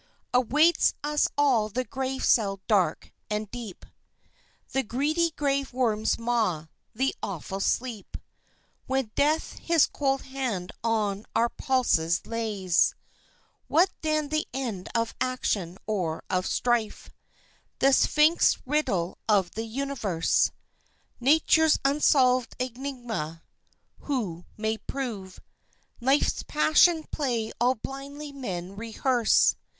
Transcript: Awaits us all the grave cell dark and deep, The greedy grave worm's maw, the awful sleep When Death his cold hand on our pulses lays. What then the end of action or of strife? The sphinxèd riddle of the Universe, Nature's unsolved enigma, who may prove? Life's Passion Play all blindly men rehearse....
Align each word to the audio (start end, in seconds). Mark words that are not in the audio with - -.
Awaits 0.33 0.95
us 1.03 1.27
all 1.37 1.69
the 1.69 1.83
grave 1.83 2.25
cell 2.25 2.59
dark 2.67 3.11
and 3.29 3.51
deep, 3.51 3.85
The 4.71 4.81
greedy 4.81 5.29
grave 5.29 5.73
worm's 5.73 6.17
maw, 6.17 6.69
the 6.95 7.13
awful 7.21 7.59
sleep 7.59 8.17
When 8.87 9.11
Death 9.13 9.59
his 9.59 9.85
cold 9.85 10.23
hand 10.23 10.71
on 10.83 11.27
our 11.35 11.49
pulses 11.49 12.25
lays. 12.25 12.95
What 13.67 13.91
then 14.01 14.29
the 14.29 14.47
end 14.55 14.89
of 14.95 15.13
action 15.21 15.77
or 15.85 16.23
of 16.31 16.47
strife? 16.47 17.11
The 17.77 17.89
sphinxèd 17.93 18.59
riddle 18.65 19.19
of 19.29 19.51
the 19.51 19.65
Universe, 19.65 20.49
Nature's 21.19 21.77
unsolved 21.85 22.55
enigma, 22.57 23.43
who 23.99 24.45
may 24.57 24.79
prove? 24.79 25.39
Life's 25.99 26.41
Passion 26.41 27.03
Play 27.11 27.51
all 27.61 27.75
blindly 27.75 28.31
men 28.31 28.75
rehearse.... 28.75 29.55